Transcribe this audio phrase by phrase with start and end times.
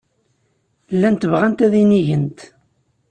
[0.95, 2.39] Llant bɣant ad inigent.